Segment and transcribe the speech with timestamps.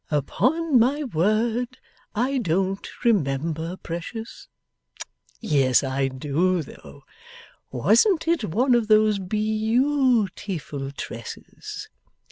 [0.09, 1.77] 'Upon my word
[2.15, 4.47] I don't remember, Precious.
[5.39, 7.03] Yes, I do, though.
[7.71, 11.87] Wasn't it one of these beau tiful tresses?